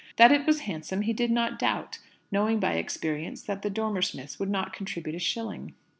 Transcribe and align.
That 0.15 0.31
it 0.31 0.47
was 0.47 0.61
handsome 0.61 1.03
he 1.03 1.13
did 1.13 1.29
not 1.29 1.59
doubt; 1.59 1.99
knowing 2.31 2.59
by 2.59 2.73
experience 2.73 3.43
that 3.43 3.61
the 3.61 3.69
Dormer 3.69 4.01
Smiths 4.01 4.39
would 4.39 4.49
not 4.49 4.73
contribute 4.73 5.13
a 5.15 5.19
shilling. 5.19 5.75